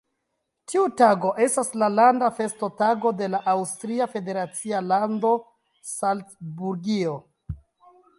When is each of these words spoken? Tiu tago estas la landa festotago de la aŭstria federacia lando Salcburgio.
Tiu 0.71 0.83
tago 1.01 1.33
estas 1.47 1.67
la 1.81 1.89
landa 1.97 2.29
festotago 2.39 3.11
de 3.19 3.27
la 3.33 3.41
aŭstria 3.53 4.07
federacia 4.15 4.81
lando 4.93 5.35
Salcburgio. 5.91 7.15